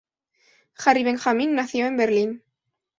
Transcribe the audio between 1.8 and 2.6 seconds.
en Berlín.